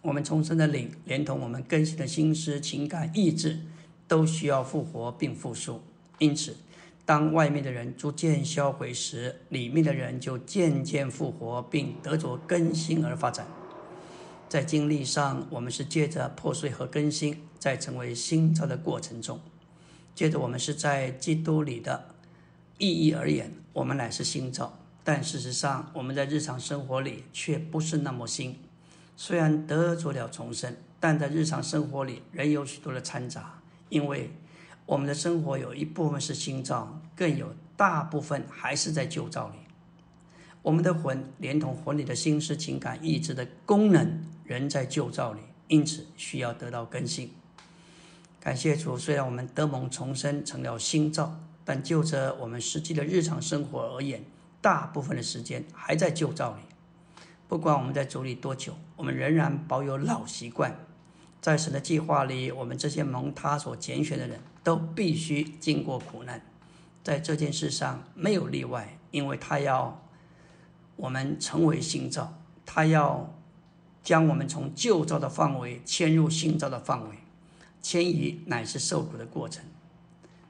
[0.00, 3.60] 我们重生的灵，连同我们更新的心思、情感、意志，
[4.08, 5.82] 都需要复活并复苏。
[6.18, 6.56] 因此，
[7.04, 13.46] 当外面的人逐渐销毁时，里面的人就渐渐复活，并得着更新而发展。
[14.52, 19.38] 在经历上，我们是借着破碎和更新，在成为新造的过程中；
[20.14, 22.14] 接着，我们是在基督里的
[22.76, 24.78] 意义而言，我们乃是新造。
[25.02, 28.58] 但事实上，我们在日常生活里却不是那么新。
[29.16, 34.32] 虽然得着了重生，但在日常生活里仍有许多的掺杂，因为。
[34.84, 39.54] 我们的生活有一部分是新造，更有大部分还是在旧造里。
[40.60, 47.32] 我们的魂连同魂里的心思、情感、意志的功能仍在旧造里，因此需要得到更新。
[48.40, 54.24] 感谢主，虽然我们得蒙重生成了新造，但就着我们实际的日常生活而言，
[54.60, 56.62] 大部分的时间还在旧造里。
[57.46, 60.76] 不管我们在主里多久，我们仍然保有老习惯。
[61.40, 66.40] 在神的计划里，我们这些蒙他所拣选的人都必须经过苦难，
[67.04, 70.02] 在这件事上没有例外，因为他要
[70.96, 73.34] 我们成为新造，他要
[74.02, 77.16] 将我们从旧造的范围迁入新造的范围，
[77.80, 79.64] 迁移乃是受苦的过程。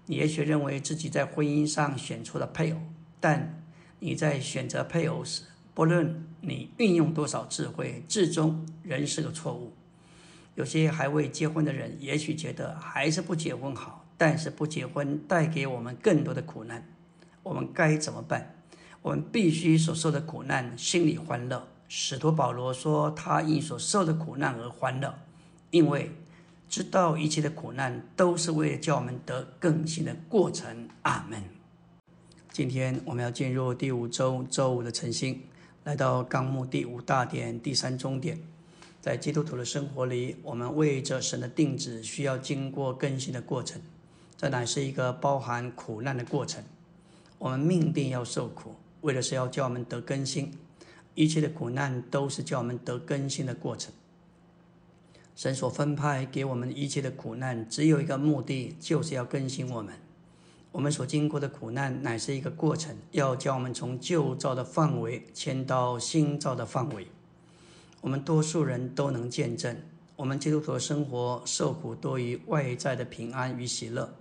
[0.07, 2.79] 你也许认为自己在婚姻上选错了配偶，
[3.21, 3.63] 但
[4.01, 5.43] 你在选择配偶时，
[5.75, 9.73] 不论你运用多少智慧，最终仍是个错误。
[10.55, 16.87] 有些还未结婚的人，也许觉得还是不结婚好，但是不结婚带给我们更多的苦难，
[17.43, 18.55] 我们该怎么办？
[19.03, 21.69] 我们必须所受的苦难，心里欢乐。
[21.95, 25.15] 使徒保罗说，他因所受的苦难而欢乐，
[25.71, 26.11] 因为
[26.67, 30.89] 知道一切的苦难都是为了叫我们得更新的过程。
[31.03, 31.45] 阿门。
[32.51, 35.43] 今天我们要进入第五周周五的晨星，
[35.85, 38.41] 来到纲目第五大点第三中点。
[39.03, 43.83] 在基督徒的生活里，我们为着神的定旨，需要经过更新的过程。
[44.39, 46.65] 这乃是一个包含苦难的过程。
[47.37, 50.55] 我们命定要受苦，为的是要叫我们得更新。
[51.15, 53.93] 一切的苦难都是叫我们得更新的过程。
[55.35, 59.95] 神所分派给我们一切的苦难，只有一个目的，就是要更新我们。
[60.73, 67.09] 我们所经过的苦难，乃是一个过程，要将我们从旧造的范围迁到新造的范围。
[68.01, 69.77] 我们多数人都能见证，
[70.17, 74.15] 我们基督徒的生活受苦多于外在的平安与喜乐。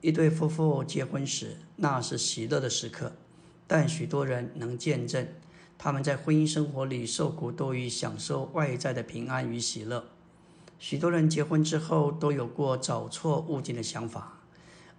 [0.00, 3.12] 一对夫妇结婚时，那是喜乐的时刻，
[3.66, 5.26] 但许多人能见证，
[5.84, 10.04] 他们在婚姻生活里受苦多于享受外在的平安与喜乐。
[10.78, 14.34] 许多人结婚之后都有过找错物件的想法。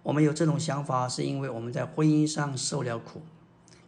[0.02, 3.22] 我们有这种想法，是因为我们在婚姻上受了苦。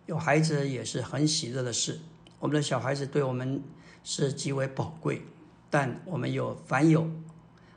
[0.07, 2.01] 有孩子也是很喜乐的事，
[2.39, 3.63] 我们的小孩子对我们。
[4.09, 5.21] 是极为宝贵，
[5.69, 7.11] 但我们有凡有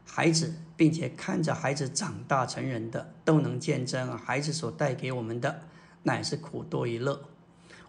[0.06, 5.64] 孩子，并且看着孩子长大成人的，都能见证孩子所带给我们的
[6.04, 7.20] 乃是苦多于乐。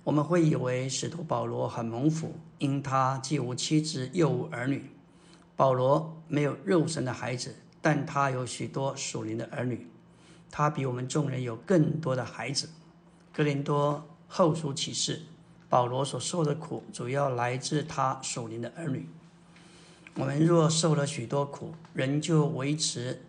[0.04, 4.90] 我们会以为使徒保罗很蒙福，因他既无妻子又无儿女。
[5.56, 9.86] 保罗没有肉身的孩子，但他有许多属灵的儿女。
[10.50, 12.68] 他比我们众人有更多的孩子。
[13.32, 15.22] 格林多后书启示。
[15.68, 19.08] 保罗所受的苦，主要来自他属灵的儿女。
[20.16, 23.22] 我们若受了许多苦，仍旧维持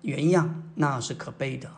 [0.00, 1.70] 原样，那是可悲的。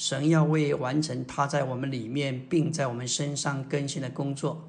[0.00, 4.66] 神要为完成他在我们里面，并在我们身上更新的工作，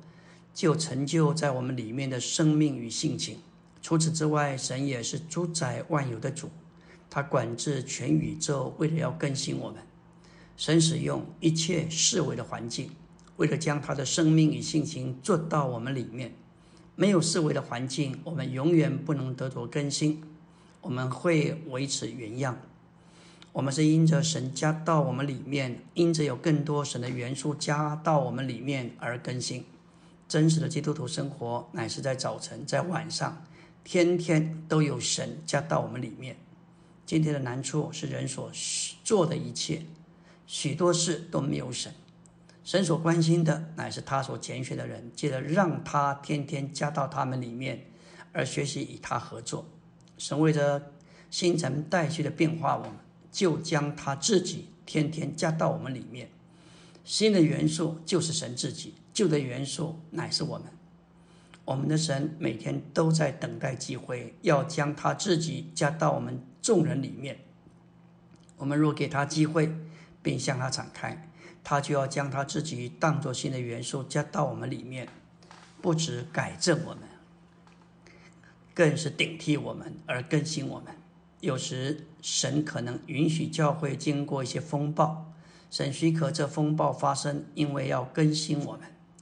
[0.53, 3.37] 就成就在我们里面的生命与性情。
[3.81, 6.49] 除此之外，神也是主宰万有的主，
[7.09, 9.81] 他管制全宇宙，为了要更新我们。
[10.57, 12.91] 神使用一切视为的环境。
[13.37, 16.33] 为了将他的生命与性情做到我们里面，
[16.97, 20.21] 没有思维的环境，我们永远不能得着更新。
[20.81, 22.59] 我们会维持原样。
[23.53, 29.65] 我们是因着神加到我们里面，因着有更多神的元素加到我们里面而更新。
[30.27, 33.45] 真实的基督徒生活乃是在早晨，在晚上，
[33.83, 36.37] 天天都有神加到我们里面。
[37.05, 38.49] 今天的难处是人所
[39.03, 39.81] 做的一切，
[40.47, 41.93] 许多事都没有神。
[42.63, 47.87] 神所关心的乃是他所拣选的人，记得让他天天加到他们里面，
[48.31, 49.65] 而学习与他合作。
[50.17, 50.93] 神为着
[51.29, 52.91] 新陈代谢的变化，我们
[53.31, 56.29] 就将他自己天天加到我们里面。
[57.03, 60.67] 新的元素就是神自己，旧的元素乃是我们。
[61.65, 67.39] 我们的神每天都在等待机会，要将他自己加到我们众人里面。
[68.57, 69.73] 我们若给他机会，
[70.21, 71.29] 并向他敞开。
[71.63, 75.07] 他就要将他自己当作新的元素加到我们里面，
[75.81, 77.03] 不止改正我们，
[78.73, 80.95] 更是顶替我们而更新我们。
[81.39, 85.33] 有时神可能允许教会经过一些风暴，
[85.69, 88.81] 神许可这风暴发生，因为要更新我们。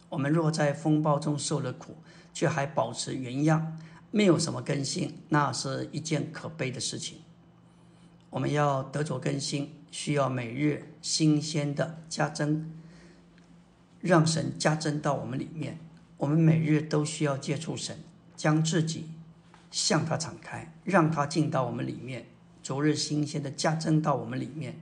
[0.09, 1.95] 我们若在风暴中受了苦，
[2.33, 3.77] 却还保持原样，
[4.11, 7.19] 没有什么更新，那是一件可悲的事情。
[8.29, 9.73] 我们要得着更新。
[9.91, 12.71] 需要每日新鲜的加增，
[14.01, 15.79] 让神加增到我们里面。
[16.17, 17.97] 我们每日都需要接触神，
[18.35, 19.09] 将自己
[19.71, 22.27] 向他敞开，让他进到我们里面。
[22.61, 24.81] 逐日新鲜的加增到我们里面。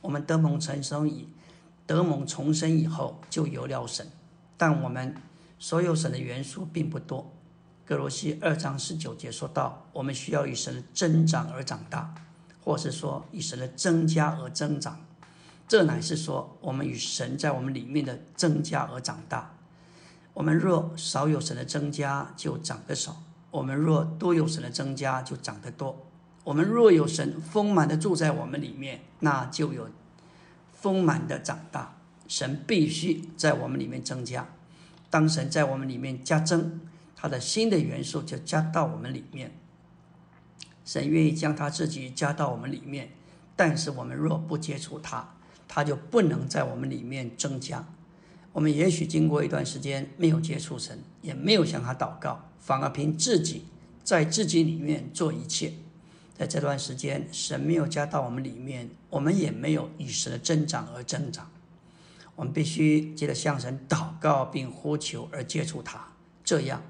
[0.00, 1.28] 我们得蒙重生以
[1.86, 4.06] 得蒙重生以后，就有了神。
[4.56, 5.14] 但我们
[5.58, 7.32] 所有神的元素并不多。
[7.84, 12.14] 格罗西二章十九节说到，我们需要与神的增长而长大。
[12.60, 15.00] 或是说与神的增加而增长，
[15.66, 19.54] 这乃是说我们与神在我们里面的增加而长大。
[20.34, 26.07] 我们若少有神的增加，就长得少；我们若多有神的增加，就长得多。
[26.48, 29.90] 我们若有神丰满的住在我们里面，那就有
[30.72, 31.98] 丰满的长大。
[32.26, 34.48] 神必须在我们里面增加。
[35.10, 36.80] 当神在我们里面加增，
[37.14, 39.52] 他的新的元素就加到我们里面。
[40.86, 43.10] 神愿意将他自己加到我们里面，
[43.54, 45.34] 但是我们若不接触他，
[45.68, 47.84] 他就不能在我们里面增加。
[48.54, 53.66] 我们也许经过一段时间没有接触神，也没有向他祷告，反而凭自己
[54.02, 55.74] 在自己里面做一切。
[56.38, 61.50] 在这段时间，神没有加到我们里面，我们也没有与神的增长而增长。
[62.36, 66.12] 我们必须记得向神祷告并呼求而接触他，
[66.44, 66.82] 这样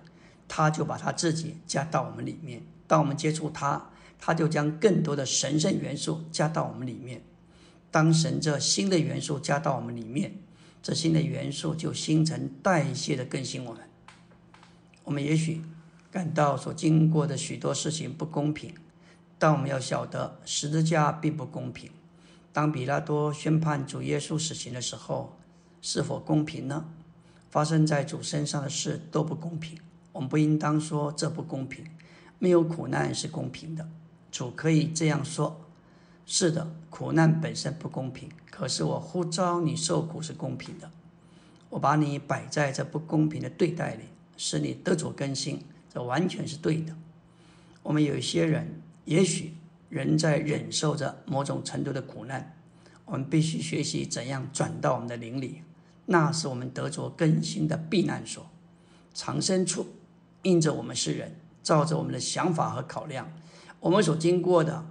[0.46, 2.62] 他就把他自己加到我们里面。
[2.86, 7.22] 当我们接触它，它就将更多的神圣元素加到我们里面。
[7.90, 10.34] 当神这新的元素加到我们里面，
[10.82, 13.82] 这新的元素就新陈代谢的更新我们。
[15.04, 15.62] 我们也许
[16.10, 18.74] 感到所经过的许多事情不公平，
[19.38, 21.90] 但我们要晓得十字架并不公平。
[22.52, 25.36] 当比拉多宣判主耶稣死刑的时候，
[25.80, 26.86] 是否公平呢？
[27.50, 29.78] 发生在主身上的事都不公平。
[30.12, 31.84] 我们不应当说这不公平。
[32.40, 33.88] 没有苦难是公平的。
[34.30, 35.60] 主可以这样说：
[36.26, 40.90] 是的，苦难本身不公平，可是我呼召你受苦是公平的。
[41.70, 44.04] 我把你摆在这不公平的对待里，
[44.36, 45.62] 使你得着更新，
[45.92, 46.94] 这完全是对的。
[47.82, 49.54] 我们有一些人，也许。
[49.90, 52.54] 人在忍受着某种程度的苦难，
[53.06, 55.62] 我们必须学习怎样转到我们的灵里，
[56.04, 58.46] 那是我们得着更新的避难所、
[59.14, 59.86] 藏身处。
[60.42, 63.32] 印着我们是人，照着我们的想法和考量，
[63.80, 64.84] 我们所经过的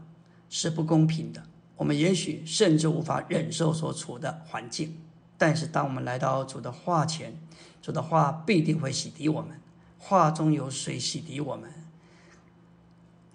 [0.50, 1.44] 是不公平的。
[1.76, 4.98] 我们也许甚至无法忍受所处的环境，
[5.38, 7.40] 但是当我们来到主的话前，
[7.84, 9.62] 主的话必定会洗涤我们。
[10.00, 11.72] 话中有水洗涤我们，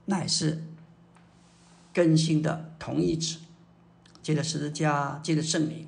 [0.07, 0.65] 乃是。
[1.93, 3.39] 更新的同义词，
[4.23, 5.87] 借着十字架，借着圣灵，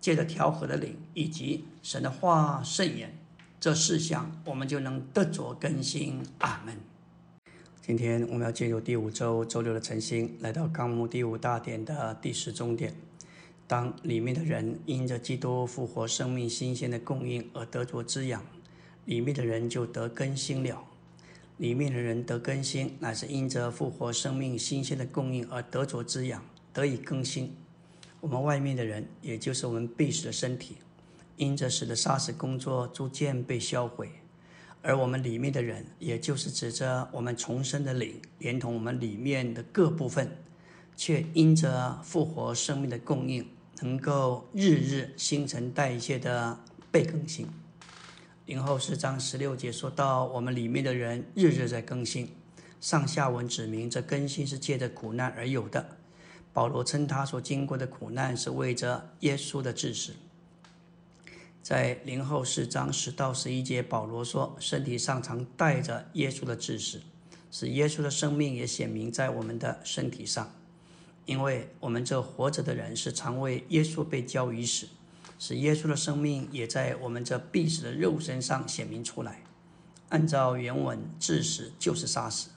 [0.00, 3.18] 借着调和的灵，以及神的话圣言，
[3.58, 6.22] 这四项我们就能得着更新。
[6.38, 6.76] 阿门。
[7.82, 12.94] 今天我们要进入第五周周六的晨星，来到纲目第五大点的第十中点。
[13.68, 18.44] 当里面的人因着基督复活生命新鲜的供应而得着滋养，
[19.04, 20.84] 里面的人就得更新了。
[21.58, 27.56] 里面的人得更新，乃是因着复活生命新鲜的供应而得着滋养，得以更新。
[28.20, 30.76] 我们外面的人，也就是我们必死的身体，
[31.36, 34.06] 因着使得杀死工作逐渐被销毁；
[34.82, 40.36] 而我们里面的人，也就是指着我们重生的灵，连同我们里面的各部分，
[40.94, 43.46] 却因着复活生命的供应，
[43.80, 46.58] 能够日日新陈代谢的
[46.90, 47.46] 被更新。
[48.46, 52.28] 零后四章十六节说到，我们里面的人日日在更新。
[52.80, 55.84] 上下文指明，这更新是借着苦难而有的。
[56.52, 60.14] 保罗称他所经过的苦难是为着耶稣的致死。
[61.60, 67.00] 在零后四章十到十一节，保罗说，身体上常带着耶稣的致死，
[67.50, 70.54] 使耶稣的生命也显明在我们的身体上，
[71.24, 74.86] 因为我们这活着的人是常为耶稣被交于死。
[75.38, 79.42] 使耶稣的生命也在我们这必死的肉身上显明出来。
[80.08, 82.50] 按照原文，致死就是杀死。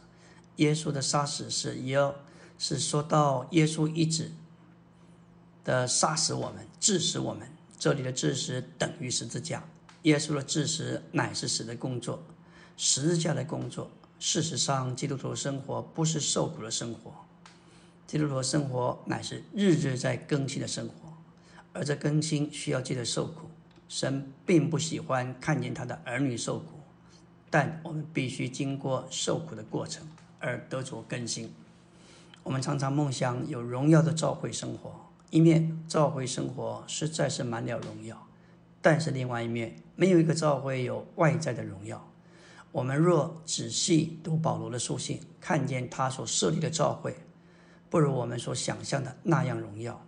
[0.58, 2.14] 耶稣的杀死是耶，
[2.58, 4.32] 是说到耶稣一直
[5.64, 7.48] 的杀死我们，致死我们。
[7.78, 9.64] 这里的致死等于十字架。
[10.04, 12.22] 耶稣的致死乃是死的工作，
[12.78, 13.90] 十字架的工作。
[14.20, 17.14] 事实上，基督徒生活不是受苦的生活，
[18.06, 21.09] 基督徒生活乃是日日在更新的生活。
[21.72, 23.47] 而这更新需要记得受苦，
[23.88, 26.80] 神并不喜欢看见他的儿女受苦，
[27.49, 30.07] 但我们必须经过受苦的过程
[30.39, 31.53] 而得着更新。
[32.43, 34.93] 我们常常梦想有荣耀的召会生活，
[35.30, 38.28] 一面召会生活实在是满了荣耀，
[38.82, 42.03] 但是另外一面没有一个召会有外在的荣耀。
[42.72, 47.15] 我们若仔细读保罗的书信，看见他所设立的召会，
[47.89, 49.99] 不如我们所想象的那样荣耀。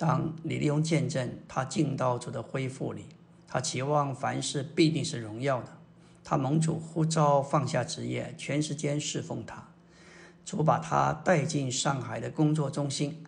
[0.00, 3.04] 当李利用见证他进到主的恢复里，
[3.46, 5.76] 他期望凡事必定是荣耀的。
[6.24, 9.68] 他蒙主呼召放下职业，全时间侍奉他。
[10.42, 13.22] 主把他带进上海的工作中心，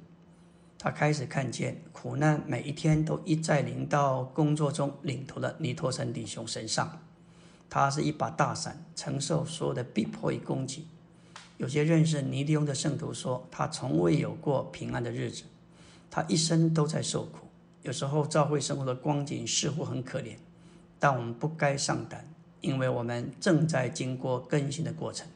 [0.78, 7.00] 他开始看见苦难每一天都一再临到工作中领头的尼托森弟兄身上。
[7.68, 10.86] 他是一把大伞，承受所有的逼迫与攻击。
[11.58, 15.44] 有些认识尼利翁的圣徒说，他从未有过平安的日子。
[16.14, 17.48] 他一生都在受苦，
[17.80, 20.36] 有时候教会生活的光景似乎很可怜，
[20.98, 22.28] 但我们不该上胆，
[22.60, 25.26] 因为我们正在经过更新的过程。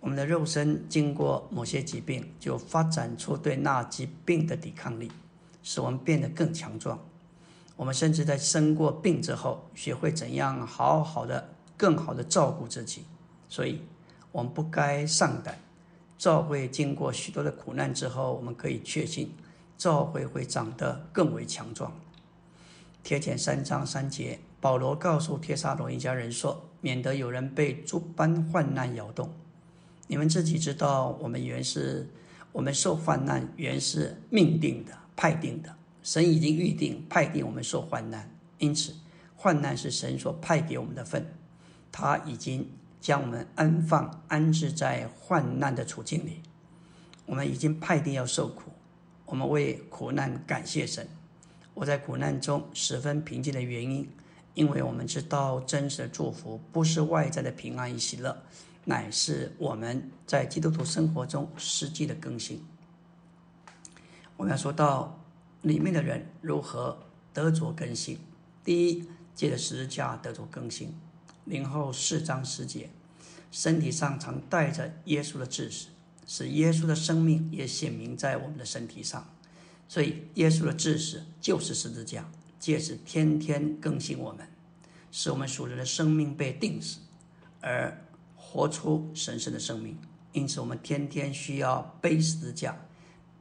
[0.00, 5.12] 我们的肉身经过某些疾病，就发展出对那疾病的抵抗力，
[5.62, 6.98] 使我们变得更强壮。
[7.76, 13.04] 我们甚至在生过病之后，学会怎样好好的、更好的照顾自己。
[13.48, 13.80] 所以，
[14.32, 15.56] 我们不该上胆。
[16.18, 19.32] 教会经过许多的苦难之后，我们可以确信。
[19.78, 21.92] 召会会长得更为强壮。
[23.04, 29.32] 贴前三章三节，保罗告诉帖撒罗一家人说：“免得有人被诸般患难摇动。
[30.08, 32.10] 你们自己知道，我们原是
[32.50, 35.74] 我们受患难原是命定的、派定的。
[36.02, 38.94] 神已经预定派定我们受患难，因此
[39.36, 41.24] 患难是神所派给我们的份。
[41.92, 42.68] 他已经
[43.00, 46.40] 将我们安放安置在患难的处境里。
[47.26, 48.72] 我们已经派定要受苦，
[49.28, 51.06] 我们为苦难感谢神。
[51.74, 54.08] 我在苦难中十分平静的原因，
[54.54, 58.42] 因为我们知道真实的祝福不是外在的平安与喜乐，
[58.86, 62.64] 乃是我们在基督徒生活中实际的更新。
[64.38, 65.22] 我们要说到
[65.60, 66.98] 里面的人如何
[67.34, 68.18] 得着更新。
[68.64, 70.94] 第一，借着十字架得着更新。
[71.44, 72.88] 零后四章十节，
[73.50, 75.88] 身体上常带着耶稣的知识，
[76.28, 79.34] 使耶稣的生命也显明在我们的身体上。
[79.88, 84.46] 所以，耶稣的知识就是十字架，借此天天更新我们，
[85.10, 86.98] 使我们属人的生命被定死，
[87.62, 88.06] 而
[88.36, 89.96] 活出神圣的生命。
[90.32, 92.76] 因此，我们天天需要背十字架，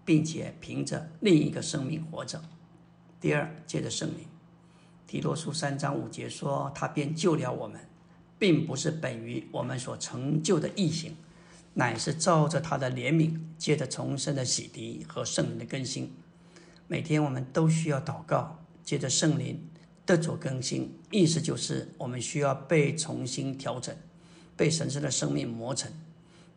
[0.05, 2.41] 并且凭着另一个生命活着。
[3.19, 4.25] 第二，借着圣灵，
[5.05, 7.81] 提多书三章五节说：“他便救了我们，
[8.39, 11.17] 并不是本于我们所成就的义行，
[11.77, 16.11] 乃是照着他的怜悯，借着重生的洗涤和圣灵的更新。”
[16.89, 19.61] 每天我们都需要祷告，借着圣灵
[20.05, 23.95] 得着更新，意思就是我们需要被重新调整，
[24.55, 25.91] 被神圣的生命磨成，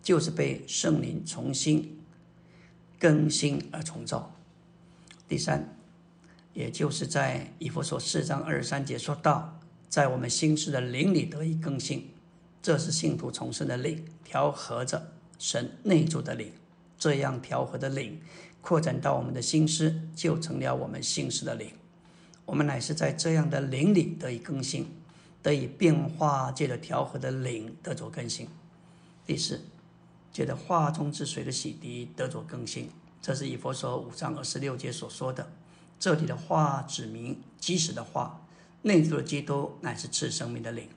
[0.03, 1.99] 就是被圣灵重新
[2.99, 4.35] 更新而重造。
[5.29, 5.77] 第三，
[6.55, 9.61] 也就是在以弗所四章二十三节说到，
[9.91, 12.09] 在我们心事的灵里得以更新，
[12.63, 15.11] 这是信徒重生的灵，调和着
[15.41, 16.53] 神内住的灵，
[16.97, 18.21] 这样调和的灵。
[18.61, 21.73] 扩展到我们的心思，就成了我们心思的灵。
[22.45, 24.87] 我们乃是在这样的灵里得以更新，
[25.43, 28.47] 得以变化，借着调和的灵得着更新。
[29.27, 29.61] 第四，
[30.33, 32.89] 借着化中之水的洗涤得着更新。
[33.21, 35.51] 这是以佛所五章二十六节所说的。
[35.99, 38.41] 这里的话指明基石的话，
[38.83, 40.89] 内住的基督乃是赐生命的灵。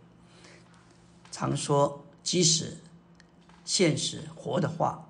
[1.32, 2.78] 常说基石、
[3.64, 5.10] 现实、活的话。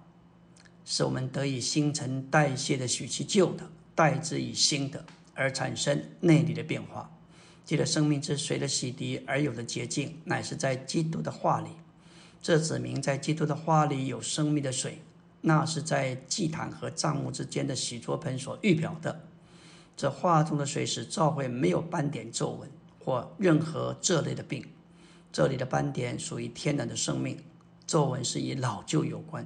[0.86, 7.10] 使我们得以新陈代谢的取其旧的，代之以新的，而产生内里的变化。
[7.64, 11.70] 记得生命之水的洗涤而有的洁净，乃是在基督的话里。
[12.41, 15.01] 这指明在基督的话里有生命的水，
[15.39, 19.22] 那是在祭坛和帐幕之间的洗濯盆所预表的。
[19.95, 24.66] 这话中的水使召会没有斑点皱纹或任何这类的病。
[25.32, 27.38] 这里的斑点属于天然的生命，
[27.93, 29.45] 皱纹是与老旧有关。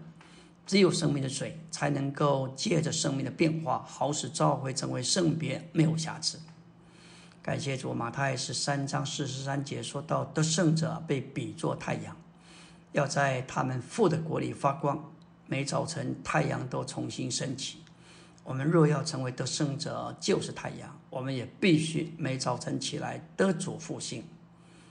[0.66, 6.40] 只有生命的水，才能够借着生命的变化，好使召会成为圣别，没有瑕疵。
[7.42, 12.16] 感谢主，马太是三章四十三节说到，得胜者被比作太阳，
[12.94, 15.12] 要在他们父的国里发光。
[15.46, 17.80] 每早晨太阳都重新升起。
[18.46, 24.24] 我们若要成为得胜者，就是太阳，我们也必须每早晨起来得主复兴。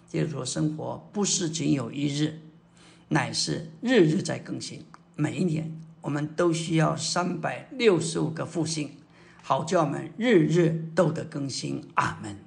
[0.07, 2.41] 接着生活不是仅有一日，
[3.09, 4.85] 乃是日日在更新。
[5.15, 8.93] 每一年，我们都需要三百六十五个复兴，
[9.43, 11.83] 好叫们日日都得更新。
[11.95, 12.46] 阿门。